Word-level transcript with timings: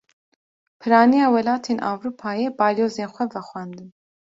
Piraniya 0.81 1.27
welatên 1.33 1.79
Ewropayê, 1.91 2.47
balyozên 2.59 3.11
xwe 3.13 3.25
vexwendin 3.33 3.87